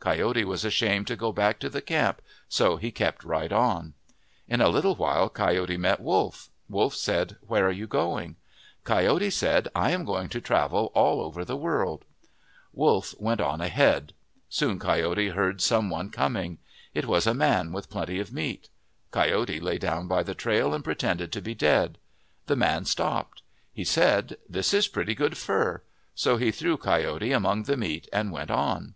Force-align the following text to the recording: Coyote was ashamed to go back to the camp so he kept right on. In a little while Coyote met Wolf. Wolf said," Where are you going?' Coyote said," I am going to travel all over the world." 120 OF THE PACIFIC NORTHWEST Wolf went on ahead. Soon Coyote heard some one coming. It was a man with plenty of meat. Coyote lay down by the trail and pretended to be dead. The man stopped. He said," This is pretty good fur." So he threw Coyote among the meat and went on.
Coyote 0.00 0.44
was 0.44 0.66
ashamed 0.66 1.06
to 1.06 1.16
go 1.16 1.32
back 1.32 1.58
to 1.60 1.70
the 1.70 1.80
camp 1.80 2.20
so 2.46 2.76
he 2.76 2.90
kept 2.92 3.24
right 3.24 3.50
on. 3.50 3.94
In 4.46 4.60
a 4.60 4.68
little 4.68 4.94
while 4.96 5.30
Coyote 5.30 5.78
met 5.78 5.98
Wolf. 6.02 6.50
Wolf 6.68 6.94
said," 6.94 7.36
Where 7.48 7.66
are 7.66 7.70
you 7.72 7.86
going?' 7.86 8.36
Coyote 8.84 9.30
said," 9.30 9.68
I 9.88 9.92
am 9.92 10.04
going 10.04 10.28
to 10.28 10.42
travel 10.42 10.92
all 10.94 11.22
over 11.22 11.42
the 11.42 11.56
world." 11.56 12.04
120 12.72 13.32
OF 13.32 13.38
THE 13.38 13.40
PACIFIC 13.40 13.48
NORTHWEST 13.48 13.48
Wolf 13.48 13.48
went 13.48 13.52
on 13.54 13.60
ahead. 13.62 14.12
Soon 14.50 14.78
Coyote 14.78 15.28
heard 15.34 15.62
some 15.62 15.88
one 15.88 16.10
coming. 16.10 16.58
It 16.92 17.06
was 17.06 17.26
a 17.26 17.32
man 17.32 17.72
with 17.72 17.88
plenty 17.88 18.20
of 18.20 18.30
meat. 18.30 18.68
Coyote 19.10 19.58
lay 19.58 19.78
down 19.78 20.06
by 20.06 20.22
the 20.22 20.34
trail 20.34 20.74
and 20.74 20.84
pretended 20.84 21.32
to 21.32 21.40
be 21.40 21.54
dead. 21.54 21.96
The 22.44 22.56
man 22.56 22.84
stopped. 22.84 23.40
He 23.72 23.84
said," 23.84 24.36
This 24.50 24.74
is 24.74 24.86
pretty 24.86 25.14
good 25.14 25.38
fur." 25.38 25.80
So 26.14 26.36
he 26.36 26.50
threw 26.50 26.76
Coyote 26.76 27.32
among 27.32 27.62
the 27.62 27.78
meat 27.78 28.06
and 28.12 28.30
went 28.30 28.50
on. 28.50 28.94